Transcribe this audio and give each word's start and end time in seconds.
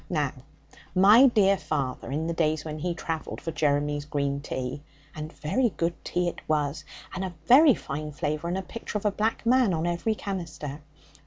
Now, 0.09 0.31
my 0.95 1.27
dear 1.27 1.57
father, 1.57 2.09
in 2.11 2.25
the 2.25 2.33
days 2.33 2.65
when 2.65 2.79
he 2.79 2.95
travelled 2.95 3.39
for 3.39 3.51
Jeremy's 3.51 4.03
green 4.05 4.39
tea 4.41 4.81
(and 5.13 5.31
very 5.31 5.73
good 5.77 5.93
tea 6.03 6.27
it 6.27 6.41
was, 6.47 6.83
and 7.13 7.23
a 7.23 7.35
very 7.45 7.75
fine 7.75 8.11
flavour, 8.11 8.47
and 8.47 8.57
a 8.57 8.63
picture 8.63 8.97
of 8.97 9.05
a 9.05 9.11
black 9.11 9.45
man 9.45 9.75
on 9.75 9.85
every 9.85 10.15
canister). 10.15 10.81